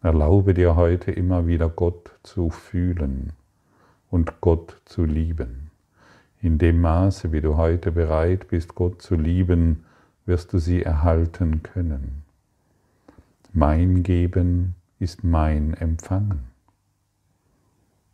Erlaube 0.02 0.54
dir 0.54 0.76
heute 0.76 1.10
immer 1.10 1.46
wieder 1.46 1.68
Gott 1.68 2.10
zu 2.22 2.50
fühlen 2.50 3.32
und 4.10 4.40
Gott 4.40 4.80
zu 4.84 5.04
lieben. 5.04 5.70
In 6.42 6.58
dem 6.58 6.80
Maße, 6.80 7.32
wie 7.32 7.42
du 7.42 7.56
heute 7.56 7.92
bereit 7.92 8.48
bist, 8.48 8.74
Gott 8.74 9.02
zu 9.02 9.14
lieben, 9.14 9.84
wirst 10.24 10.52
du 10.52 10.58
sie 10.58 10.82
erhalten 10.82 11.62
können. 11.62 12.22
Mein 13.52 14.02
Geben 14.02 14.74
ist 14.98 15.22
mein 15.22 15.74
Empfangen. 15.74 16.49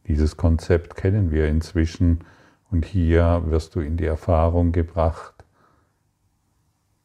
Dieses 0.08 0.36
Konzept 0.36 0.94
kennen 0.94 1.32
wir 1.32 1.48
inzwischen 1.48 2.20
und 2.70 2.84
hier 2.84 3.42
wirst 3.46 3.74
du 3.74 3.80
in 3.80 3.96
die 3.96 4.06
Erfahrung 4.06 4.70
gebracht, 4.70 5.44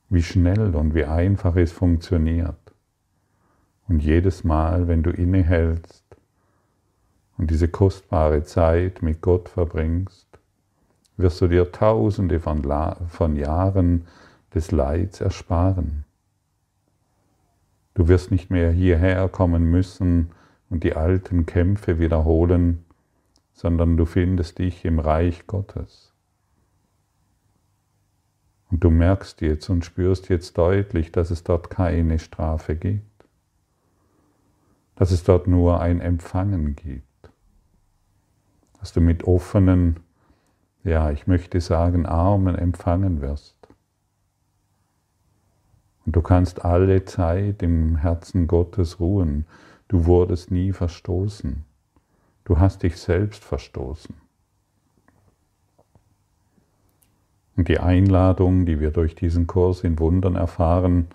wie 0.10 0.22
schnell 0.22 0.75
und 0.75 0.93
wie 0.93 1.05
einfach 1.05 1.55
es 1.55 1.72
funktioniert. 1.72 2.55
Und 3.88 4.03
jedes 4.03 4.43
Mal, 4.43 4.88
wenn 4.88 5.01
du 5.01 5.10
innehältst 5.10 6.05
und 7.38 7.50
diese 7.50 7.67
kostbare 7.67 8.43
Zeit 8.43 9.01
mit 9.01 9.22
Gott 9.22 9.50
verbringst, 9.50 10.27
wirst 11.17 11.41
du 11.41 11.48
dir 11.48 11.72
tausende 11.72 12.39
von, 12.39 12.62
von 13.08 13.36
Jahren 13.36 14.05
des 14.53 14.72
Leids 14.72 15.22
ersparen. 15.22 16.05
Du 17.96 18.08
wirst 18.08 18.31
nicht 18.31 18.50
mehr 18.50 18.72
hierher 18.72 19.27
kommen 19.27 19.63
müssen 19.63 20.31
und 20.70 20.84
die 20.84 20.96
alten 20.96 21.46
Kämpfe 21.46 22.00
wiederholen, 22.00 22.86
sondern 23.62 23.96
du 23.96 24.06
findest 24.06 24.58
dich 24.58 24.84
im 24.86 24.98
Reich 24.98 25.46
Gottes. 25.46 26.15
Und 28.71 28.84
du 28.84 28.89
merkst 28.89 29.41
jetzt 29.41 29.69
und 29.69 29.86
spürst 29.86 30.30
jetzt 30.30 30.58
deutlich, 30.58 31.12
dass 31.12 31.30
es 31.30 31.43
dort 31.43 31.69
keine 31.69 32.17
Strafe 32.17 32.76
gibt, 32.76 33.28
dass 34.95 35.12
es 35.12 35.24
dort 35.24 35.45
nur 35.45 35.80
ein 35.80 36.02
Empfangen 36.02 36.76
gibt, 36.76 37.30
dass 38.80 38.93
du 38.93 39.00
mit 39.00 39.26
offenen, 39.26 40.00
ja, 40.84 41.12
ich 41.12 41.28
möchte 41.28 41.62
sagen, 41.62 42.08
Armen 42.08 42.56
empfangen 42.56 43.21
wirst. 43.21 43.56
Und 46.08 46.15
du 46.15 46.24
kannst 46.24 46.65
alle 46.65 47.06
Zeit 47.06 47.62
im 47.62 47.97
Herzen 47.97 48.47
Gottes 48.47 49.00
ruhen. 49.00 49.45
Du 49.88 50.08
wurdest 50.08 50.50
nie 50.50 50.74
verstoßen. 50.74 51.63
Du 52.43 52.60
hast 52.60 52.84
dich 52.84 52.97
selbst 52.97 53.43
verstoßen. 53.43 54.15
Und 57.56 57.67
die 57.67 57.80
Einladung, 57.80 58.65
die 58.65 58.80
wir 58.80 58.91
durch 58.91 59.15
diesen 59.15 59.45
Kurs 59.45 59.84
in 59.84 59.99
Wundern 59.99 60.36
erfahren, 60.36 61.08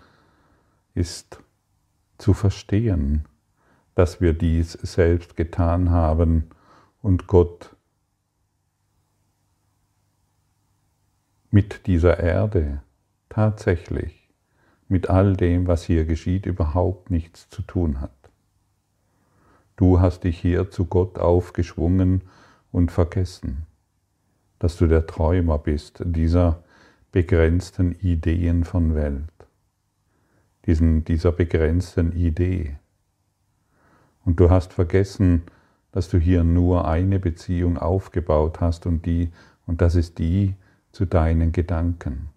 ist 0.95 1.43
zu 2.19 2.35
verstehen, 2.35 3.27
dass 3.95 4.21
wir 4.21 4.33
dies 4.33 4.73
selbst 4.73 5.37
getan 5.37 5.91
haben 5.91 6.51
und 7.03 7.27
Gott 7.27 7.75
mit 11.51 11.87
dieser 11.87 12.21
Erde 12.21 12.83
tatsächlich, 13.29 14.29
mit 14.89 15.09
all 15.09 15.37
dem, 15.37 15.67
was 15.67 15.85
hier 15.85 16.05
geschieht, 16.05 16.47
überhaupt 16.47 17.11
nichts 17.11 17.49
zu 17.49 17.63
tun 17.63 18.01
hat. 18.01 18.16
Du 19.77 20.01
hast 20.01 20.25
dich 20.25 20.39
hier 20.39 20.71
zu 20.71 20.87
Gott 20.87 21.19
aufgeschwungen 21.19 22.23
und 22.73 22.91
vergessen, 22.91 23.67
dass 24.59 24.77
du 24.77 24.87
der 24.87 25.07
Träumer 25.07 25.59
bist 25.59 26.03
dieser 26.05 26.63
begrenzten 27.13 27.93
Ideen 27.93 28.65
von 28.65 28.95
Welt, 28.95 29.33
diesen, 30.65 31.05
dieser 31.05 31.31
begrenzten 31.31 32.13
Idee. 32.13 32.77
Und 34.25 34.41
du 34.41 34.51
hast 34.51 34.73
vergessen, 34.73 35.43
dass 35.93 36.09
du 36.09 36.19
hier 36.19 36.43
nur 36.43 36.89
eine 36.89 37.19
Beziehung 37.19 37.79
aufgebaut 37.79 38.61
hast 38.61 38.87
und 38.87 39.07
die, 39.07 39.31
und 39.67 39.81
das 39.81 39.95
ist 39.95 40.19
die 40.19 40.55
zu 40.93 41.05
deinen 41.05 41.53
Gedanken. 41.53 42.29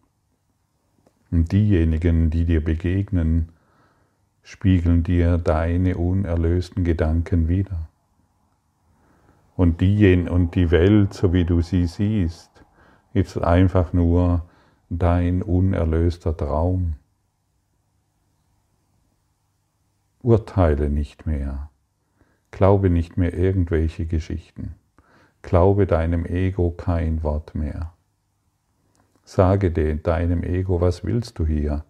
Und 1.32 1.52
diejenigen, 1.52 2.30
die 2.30 2.46
dir 2.46 2.64
begegnen, 2.64 3.50
spiegeln 4.50 5.04
dir 5.04 5.38
deine 5.38 5.96
unerlösten 5.96 6.84
Gedanken 6.84 7.48
wider. 7.48 7.88
Und 9.56 9.80
die, 9.80 10.28
und 10.28 10.56
die 10.56 10.72
Welt, 10.72 11.14
so 11.14 11.34
wie 11.34 11.46
du 11.46 11.62
sie 11.62 11.86
siehst, 11.86 12.50
ist 13.14 13.38
einfach 13.38 13.94
nur 13.94 14.44
dein 14.90 15.44
unerlöster 15.44 16.36
Traum. 16.36 16.96
Urteile 20.24 20.90
nicht 20.90 21.28
mehr. 21.28 21.70
Glaube 22.50 22.90
nicht 22.90 23.18
mehr 23.18 23.36
irgendwelche 23.36 24.08
Geschichten. 24.08 24.74
Glaube 25.44 25.86
deinem 25.86 26.26
Ego 26.26 26.72
kein 26.72 27.22
Wort 27.22 27.54
mehr. 27.54 27.94
Sage 29.24 29.70
deinem 29.70 30.42
Ego, 30.42 30.82
was 30.82 31.04
willst 31.04 31.38
du 31.38 31.46
hier? 31.46 31.86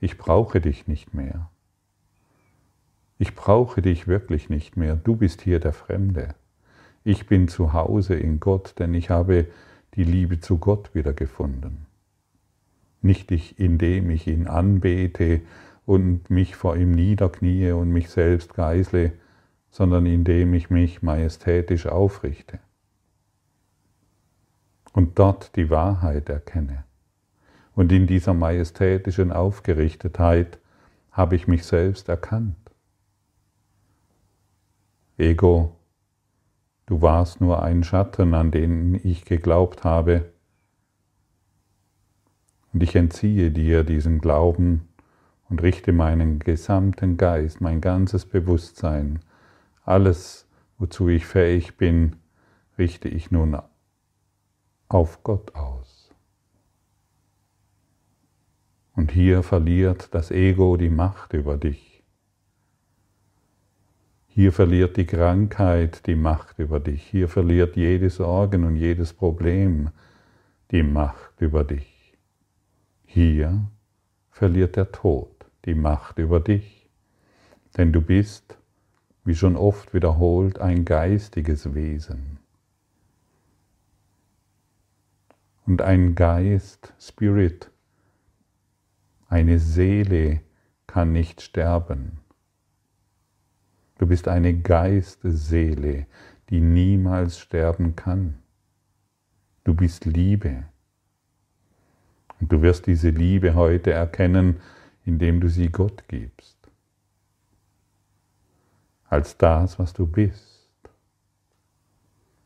Ich 0.00 0.18
brauche 0.18 0.60
dich 0.60 0.88
nicht 0.88 1.14
mehr. 1.14 1.50
Ich 3.18 3.34
brauche 3.34 3.82
dich 3.82 4.08
wirklich 4.08 4.50
nicht 4.50 4.76
mehr, 4.76 4.96
du 4.96 5.16
bist 5.16 5.42
hier 5.42 5.60
der 5.60 5.72
Fremde. 5.72 6.34
Ich 7.04 7.26
bin 7.26 7.48
zu 7.48 7.72
Hause 7.72 8.14
in 8.14 8.40
Gott, 8.40 8.74
denn 8.78 8.94
ich 8.94 9.10
habe 9.10 9.46
die 9.94 10.04
Liebe 10.04 10.40
zu 10.40 10.58
Gott 10.58 10.94
wiedergefunden. 10.94 11.86
Nicht 13.02 13.30
ich, 13.30 13.58
indem 13.58 14.10
ich 14.10 14.26
ihn 14.26 14.46
anbete 14.46 15.42
und 15.86 16.30
mich 16.30 16.56
vor 16.56 16.76
ihm 16.76 16.92
niederknie 16.92 17.72
und 17.72 17.90
mich 17.90 18.10
selbst 18.10 18.54
geißle, 18.54 19.12
sondern 19.70 20.06
indem 20.06 20.54
ich 20.54 20.70
mich 20.70 21.02
majestätisch 21.02 21.86
aufrichte 21.86 22.58
und 24.94 25.18
dort 25.18 25.56
die 25.56 25.68
Wahrheit 25.68 26.28
erkenne. 26.28 26.84
Und 27.74 27.90
in 27.92 28.06
dieser 28.06 28.32
majestätischen 28.32 29.32
Aufgerichtetheit 29.32 30.58
habe 31.10 31.34
ich 31.36 31.48
mich 31.48 31.64
selbst 31.64 32.08
erkannt. 32.08 32.63
Ego, 35.16 35.76
du 36.86 37.00
warst 37.00 37.40
nur 37.40 37.62
ein 37.62 37.84
Schatten, 37.84 38.34
an 38.34 38.50
den 38.50 38.94
ich 38.94 39.24
geglaubt 39.24 39.84
habe. 39.84 40.32
Und 42.72 42.82
ich 42.82 42.96
entziehe 42.96 43.52
dir 43.52 43.84
diesen 43.84 44.20
Glauben 44.20 44.88
und 45.48 45.62
richte 45.62 45.92
meinen 45.92 46.40
gesamten 46.40 47.16
Geist, 47.16 47.60
mein 47.60 47.80
ganzes 47.80 48.26
Bewusstsein, 48.26 49.20
alles, 49.84 50.48
wozu 50.78 51.08
ich 51.08 51.26
fähig 51.26 51.76
bin, 51.76 52.16
richte 52.76 53.08
ich 53.08 53.30
nun 53.30 53.56
auf 54.88 55.22
Gott 55.22 55.54
aus. 55.54 56.10
Und 58.96 59.12
hier 59.12 59.44
verliert 59.44 60.12
das 60.12 60.32
Ego 60.32 60.76
die 60.76 60.90
Macht 60.90 61.34
über 61.34 61.56
dich. 61.56 61.93
Hier 64.36 64.50
verliert 64.50 64.96
die 64.96 65.06
Krankheit 65.06 66.08
die 66.08 66.16
Macht 66.16 66.58
über 66.58 66.80
dich. 66.80 67.04
Hier 67.04 67.28
verliert 67.28 67.76
jedes 67.76 68.16
Sorgen 68.16 68.64
und 68.64 68.74
jedes 68.74 69.12
Problem 69.12 69.90
die 70.72 70.82
Macht 70.82 71.40
über 71.40 71.62
dich. 71.62 72.18
Hier 73.04 73.70
verliert 74.32 74.74
der 74.74 74.90
Tod 74.90 75.46
die 75.66 75.76
Macht 75.76 76.18
über 76.18 76.40
dich. 76.40 76.90
Denn 77.76 77.92
du 77.92 78.00
bist, 78.00 78.58
wie 79.22 79.36
schon 79.36 79.54
oft 79.54 79.94
wiederholt, 79.94 80.58
ein 80.58 80.84
geistiges 80.84 81.72
Wesen. 81.72 82.40
Und 85.64 85.80
ein 85.80 86.16
Geist, 86.16 86.92
Spirit, 86.98 87.70
eine 89.28 89.60
Seele 89.60 90.40
kann 90.88 91.12
nicht 91.12 91.40
sterben. 91.40 92.23
Du 93.98 94.06
bist 94.06 94.26
eine 94.26 94.54
Geistseele, 94.54 96.06
die 96.50 96.60
niemals 96.60 97.38
sterben 97.38 97.94
kann. 97.94 98.42
Du 99.62 99.74
bist 99.74 100.04
Liebe. 100.04 100.64
Und 102.40 102.52
du 102.52 102.60
wirst 102.60 102.86
diese 102.86 103.10
Liebe 103.10 103.54
heute 103.54 103.92
erkennen, 103.92 104.60
indem 105.04 105.40
du 105.40 105.48
sie 105.48 105.68
Gott 105.68 106.04
gibst. 106.08 106.58
Als 109.08 109.36
das, 109.36 109.78
was 109.78 109.92
du 109.92 110.06
bist. 110.06 110.70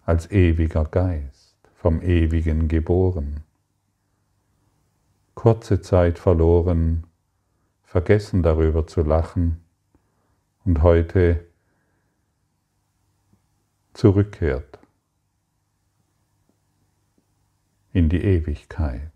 Als 0.04 0.30
ewiger 0.30 0.84
Geist, 0.84 1.56
vom 1.74 2.02
Ewigen 2.02 2.68
geboren. 2.68 3.42
Kurze 5.34 5.80
Zeit 5.80 6.18
verloren, 6.18 7.04
vergessen 7.84 8.42
darüber 8.42 8.86
zu 8.86 9.02
lachen 9.02 9.62
und 10.68 10.82
heute 10.82 11.46
zurückkehrt 13.94 14.78
in 17.94 18.10
die 18.10 18.22
Ewigkeit. 18.22 19.10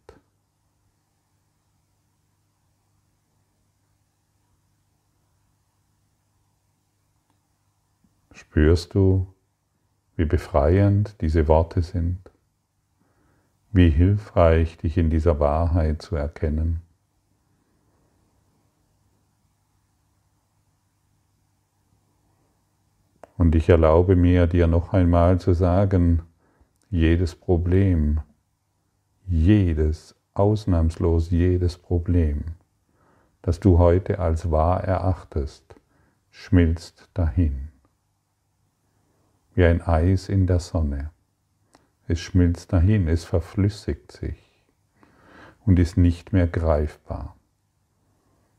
Spürst 8.32 8.94
du, 8.94 9.34
wie 10.16 10.24
befreiend 10.24 11.20
diese 11.20 11.48
Worte 11.48 11.82
sind? 11.82 12.30
Wie 13.72 13.90
hilfreich 13.90 14.78
dich 14.78 14.96
in 14.96 15.10
dieser 15.10 15.38
Wahrheit 15.38 16.00
zu 16.00 16.16
erkennen? 16.16 16.80
Und 23.42 23.56
ich 23.56 23.68
erlaube 23.68 24.14
mir, 24.14 24.46
dir 24.46 24.68
noch 24.68 24.92
einmal 24.92 25.40
zu 25.40 25.52
sagen, 25.52 26.22
jedes 26.90 27.34
Problem, 27.34 28.20
jedes, 29.26 30.14
ausnahmslos 30.32 31.32
jedes 31.32 31.76
Problem, 31.76 32.44
das 33.42 33.58
du 33.58 33.78
heute 33.80 34.20
als 34.20 34.52
wahr 34.52 34.84
erachtest, 34.84 35.74
schmilzt 36.30 37.08
dahin 37.14 37.70
wie 39.54 39.64
ein 39.64 39.82
Eis 39.82 40.28
in 40.28 40.46
der 40.46 40.60
Sonne. 40.60 41.10
Es 42.06 42.20
schmilzt 42.20 42.72
dahin, 42.72 43.08
es 43.08 43.24
verflüssigt 43.24 44.12
sich 44.12 44.38
und 45.66 45.80
ist 45.80 45.96
nicht 45.96 46.32
mehr 46.32 46.46
greifbar. 46.46 47.34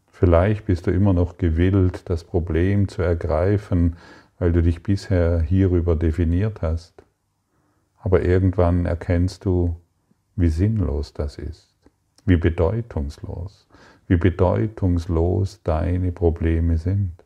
Vielleicht 0.07 0.65
bist 0.65 0.87
du 0.87 0.91
immer 0.91 1.13
noch 1.13 1.37
gewillt, 1.37 2.09
das 2.09 2.25
Problem 2.25 2.89
zu 2.89 3.01
ergreifen, 3.01 3.95
weil 4.43 4.51
du 4.51 4.61
dich 4.61 4.83
bisher 4.83 5.39
hierüber 5.39 5.95
definiert 5.95 6.61
hast. 6.61 7.01
Aber 7.97 8.23
irgendwann 8.23 8.85
erkennst 8.85 9.45
du, 9.45 9.77
wie 10.35 10.49
sinnlos 10.49 11.13
das 11.13 11.37
ist, 11.37 11.73
wie 12.25 12.35
bedeutungslos, 12.35 13.69
wie 14.07 14.17
bedeutungslos 14.17 15.63
deine 15.63 16.11
Probleme 16.11 16.77
sind 16.77 17.23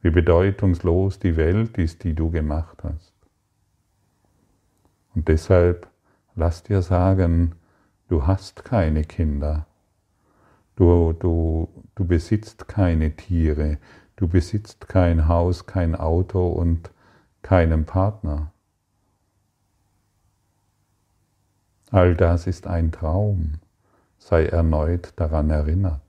wie 0.00 0.10
bedeutungslos 0.10 1.18
die 1.18 1.36
Welt 1.36 1.78
ist, 1.78 2.04
die 2.04 2.14
du 2.14 2.30
gemacht 2.30 2.78
hast. 2.82 3.12
Und 5.14 5.28
deshalb 5.28 5.88
lass 6.34 6.62
dir 6.62 6.82
sagen, 6.82 7.54
du 8.08 8.26
hast 8.26 8.64
keine 8.64 9.04
Kinder, 9.04 9.66
du, 10.76 11.12
du, 11.12 11.68
du 11.94 12.04
besitzt 12.04 12.68
keine 12.68 13.16
Tiere, 13.16 13.78
du 14.18 14.26
besitzt 14.26 14.88
kein 14.88 15.28
Haus, 15.28 15.66
kein 15.66 15.94
Auto 15.94 16.48
und 16.48 16.90
keinen 17.42 17.84
Partner. 17.84 18.52
All 21.90 22.16
das 22.16 22.46
ist 22.48 22.66
ein 22.66 22.90
Traum, 22.90 23.54
sei 24.18 24.46
erneut 24.46 25.12
daran 25.16 25.50
erinnert. 25.50 26.02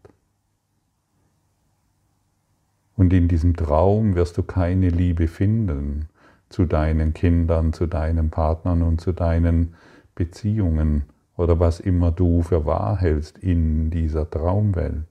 Und 2.98 3.13
in 3.13 3.28
diesem 3.28 3.56
Traum 3.56 4.15
wirst 4.15 4.38
du 4.38 4.43
keine 4.43 4.89
Liebe 4.89 5.28
finden 5.28 6.10
zu 6.50 6.65
deinen 6.65 7.13
Kindern, 7.13 7.74
zu 7.74 7.86
deinen 7.86 8.32
Partnern 8.32 8.82
und 8.82 9.00
zu 9.00 9.12
deinen 9.13 9.76
Beziehungen 10.15 11.04
oder 11.38 11.60
was 11.60 11.80
immer 11.80 12.12
du 12.12 12.41
für 12.41 12.65
wahr 12.65 12.98
hältst 12.98 13.38
in 13.38 13.91
dieser 13.91 14.30
Traumwelt. 14.30 15.06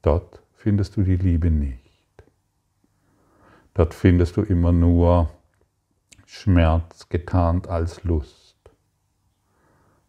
Dort 0.00 0.40
findest 0.54 0.96
du 0.96 1.02
die 1.02 1.16
Liebe 1.16 1.50
nicht. 1.50 1.81
Dort 3.74 3.94
findest 3.94 4.36
du 4.36 4.42
immer 4.42 4.72
nur 4.72 5.30
Schmerz 6.26 7.08
getarnt 7.08 7.68
als 7.68 8.04
Lust. 8.04 8.56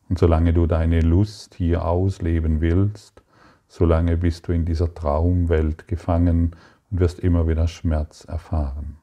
Und 0.10 0.20
solange 0.20 0.54
du 0.54 0.68
deine 0.68 1.02
Lust 1.02 1.56
hier 1.56 1.86
ausleben 1.86 2.62
willst, 2.62 3.24
solange 3.68 4.18
bist 4.18 4.48
du 4.48 4.52
in 4.52 4.66
dieser 4.66 4.94
Traumwelt 4.94 5.88
gefangen 5.88 6.56
und 6.92 7.00
wirst 7.00 7.20
immer 7.20 7.48
wieder 7.48 7.68
Schmerz 7.68 8.26
erfahren. 8.26 8.98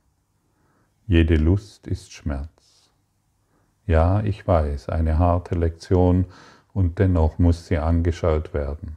Jede 1.06 1.36
Lust 1.36 1.86
ist 1.86 2.12
Schmerz. 2.12 2.92
Ja, 3.86 4.22
ich 4.22 4.46
weiß, 4.46 4.90
eine 4.90 5.18
harte 5.18 5.56
Lektion 5.56 6.26
und 6.72 6.98
dennoch 7.00 7.38
muss 7.38 7.66
sie 7.66 7.78
angeschaut 7.78 8.54
werden. 8.54 8.96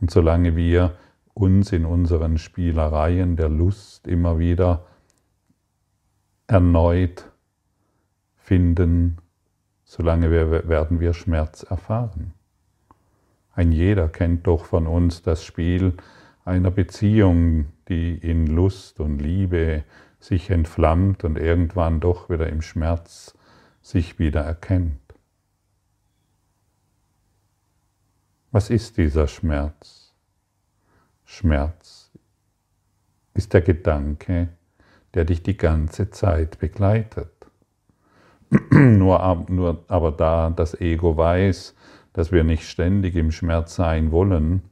Und 0.00 0.10
solange 0.10 0.56
wir 0.56 0.94
uns 1.36 1.70
in 1.72 1.84
unseren 1.84 2.38
Spielereien 2.38 3.36
der 3.36 3.50
Lust 3.50 4.06
immer 4.06 4.38
wieder 4.38 4.86
erneut 6.46 7.30
finden, 8.36 9.18
solange 9.84 10.30
wir, 10.30 10.66
werden 10.68 10.98
wir 10.98 11.12
Schmerz 11.12 11.62
erfahren. 11.62 12.32
Ein 13.52 13.70
jeder 13.70 14.08
kennt 14.08 14.46
doch 14.46 14.64
von 14.64 14.86
uns 14.86 15.22
das 15.22 15.44
Spiel, 15.44 15.94
einer 16.46 16.70
Beziehung, 16.70 17.66
die 17.88 18.16
in 18.16 18.46
Lust 18.46 18.98
und 18.98 19.18
Liebe 19.18 19.84
sich 20.18 20.48
entflammt 20.48 21.22
und 21.22 21.36
irgendwann 21.36 22.00
doch 22.00 22.30
wieder 22.30 22.48
im 22.48 22.62
Schmerz 22.62 23.36
sich 23.82 24.18
wieder 24.18 24.40
erkennt. 24.40 25.00
Was 28.52 28.70
ist 28.70 28.96
dieser 28.96 29.28
Schmerz? 29.28 29.95
Schmerz 31.26 32.10
ist 33.34 33.52
der 33.52 33.60
Gedanke, 33.60 34.48
der 35.12 35.24
dich 35.24 35.42
die 35.42 35.56
ganze 35.56 36.10
Zeit 36.10 36.58
begleitet. 36.58 37.32
nur, 38.70 39.46
nur 39.48 39.84
aber 39.88 40.12
da 40.12 40.50
das 40.50 40.80
Ego 40.80 41.16
weiß, 41.16 41.74
dass 42.12 42.32
wir 42.32 42.44
nicht 42.44 42.66
ständig 42.66 43.16
im 43.16 43.32
Schmerz 43.32 43.74
sein 43.74 44.12
wollen, 44.12 44.62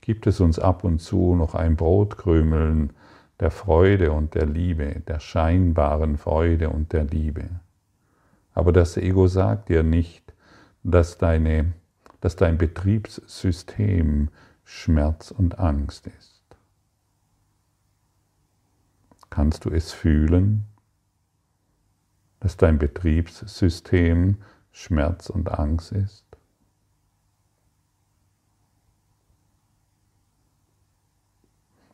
gibt 0.00 0.26
es 0.26 0.40
uns 0.40 0.58
ab 0.58 0.84
und 0.84 1.00
zu 1.00 1.34
noch 1.34 1.54
ein 1.54 1.76
Brotkrümeln 1.76 2.92
der 3.40 3.50
Freude 3.50 4.12
und 4.12 4.34
der 4.34 4.46
Liebe, 4.46 5.02
der 5.06 5.18
scheinbaren 5.18 6.16
Freude 6.16 6.70
und 6.70 6.92
der 6.92 7.04
Liebe. 7.04 7.48
Aber 8.54 8.72
das 8.72 8.96
Ego 8.96 9.26
sagt 9.26 9.68
dir 9.68 9.82
nicht, 9.82 10.32
dass, 10.84 11.18
deine, 11.18 11.72
dass 12.20 12.36
dein 12.36 12.56
Betriebssystem 12.56 14.28
Schmerz 14.64 15.30
und 15.30 15.58
Angst 15.58 16.06
ist. 16.06 16.42
Kannst 19.30 19.64
du 19.64 19.70
es 19.70 19.92
fühlen, 19.92 20.66
dass 22.40 22.56
dein 22.56 22.78
Betriebssystem 22.78 24.42
Schmerz 24.70 25.28
und 25.28 25.50
Angst 25.50 25.92
ist? 25.92 26.24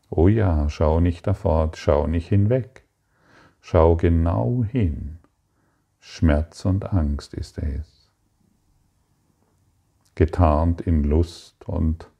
Oh 0.08 0.28
ja, 0.28 0.68
schau 0.68 1.00
nicht 1.00 1.26
davor, 1.26 1.70
schau 1.74 2.06
nicht 2.06 2.28
hinweg. 2.28 2.84
Schau 3.60 3.96
genau 3.96 4.64
hin. 4.64 5.18
Schmerz 6.00 6.64
und 6.64 6.92
Angst 6.92 7.34
ist 7.34 7.58
es. 7.58 8.10
Getarnt 10.14 10.80
in 10.80 11.04
Lust 11.04 11.66
und 11.68 12.10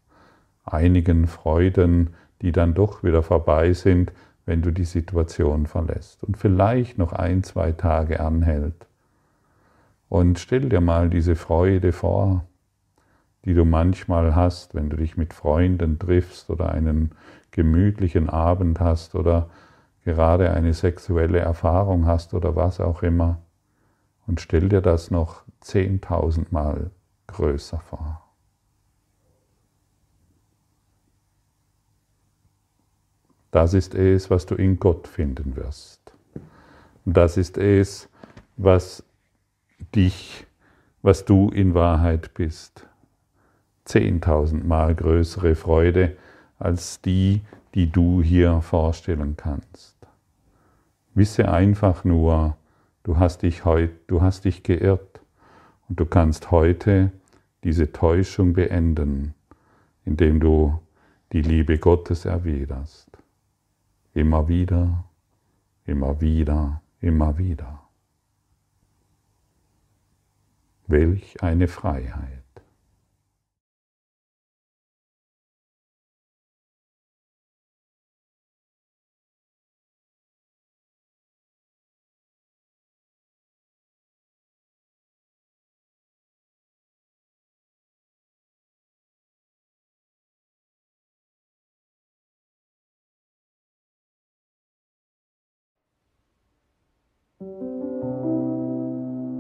einigen 0.72 1.26
Freuden, 1.26 2.10
die 2.42 2.52
dann 2.52 2.74
doch 2.74 3.02
wieder 3.02 3.22
vorbei 3.22 3.72
sind, 3.72 4.12
wenn 4.46 4.62
du 4.62 4.70
die 4.70 4.84
Situation 4.84 5.66
verlässt 5.66 6.24
und 6.24 6.36
vielleicht 6.36 6.98
noch 6.98 7.12
ein, 7.12 7.42
zwei 7.42 7.72
Tage 7.72 8.20
anhält. 8.20 8.86
Und 10.08 10.38
stell 10.38 10.68
dir 10.68 10.80
mal 10.80 11.08
diese 11.08 11.36
Freude 11.36 11.92
vor, 11.92 12.44
die 13.44 13.54
du 13.54 13.64
manchmal 13.64 14.34
hast, 14.34 14.74
wenn 14.74 14.90
du 14.90 14.96
dich 14.96 15.16
mit 15.16 15.32
Freunden 15.32 15.98
triffst 15.98 16.50
oder 16.50 16.72
einen 16.72 17.12
gemütlichen 17.52 18.28
Abend 18.28 18.80
hast 18.80 19.14
oder 19.14 19.48
gerade 20.04 20.50
eine 20.50 20.74
sexuelle 20.74 21.38
Erfahrung 21.38 22.06
hast 22.06 22.34
oder 22.34 22.56
was 22.56 22.80
auch 22.80 23.02
immer. 23.02 23.38
Und 24.26 24.40
stell 24.40 24.68
dir 24.68 24.80
das 24.80 25.10
noch 25.10 25.42
zehntausendmal 25.60 26.90
größer 27.26 27.78
vor. 27.78 28.29
Das 33.50 33.74
ist 33.74 33.94
es, 33.94 34.30
was 34.30 34.46
du 34.46 34.54
in 34.54 34.78
Gott 34.78 35.08
finden 35.08 35.56
wirst. 35.56 36.00
Das 37.04 37.36
ist 37.36 37.58
es, 37.58 38.08
was 38.56 39.02
dich, 39.94 40.46
was 41.02 41.24
du 41.24 41.48
in 41.48 41.74
Wahrheit 41.74 42.34
bist. 42.34 42.86
Zehntausendmal 43.84 44.94
größere 44.94 45.54
Freude 45.54 46.16
als 46.58 47.00
die, 47.00 47.40
die 47.74 47.90
du 47.90 48.22
hier 48.22 48.60
vorstellen 48.60 49.36
kannst. 49.36 49.96
Wisse 51.14 51.50
einfach 51.50 52.04
nur, 52.04 52.56
du 53.02 53.18
hast 53.18 53.42
dich 53.42 53.64
heute, 53.64 53.94
du 54.06 54.22
hast 54.22 54.44
dich 54.44 54.62
geirrt 54.62 55.20
und 55.88 55.98
du 55.98 56.06
kannst 56.06 56.50
heute 56.50 57.10
diese 57.64 57.92
Täuschung 57.92 58.52
beenden, 58.52 59.34
indem 60.04 60.38
du 60.38 60.78
die 61.32 61.42
Liebe 61.42 61.78
Gottes 61.78 62.24
erwiderst. 62.24 63.09
Immer 64.12 64.48
wieder, 64.48 65.04
immer 65.84 66.20
wieder, 66.20 66.82
immer 67.00 67.38
wieder. 67.38 67.88
Welch 70.86 71.42
eine 71.42 71.68
Freiheit. 71.68 72.39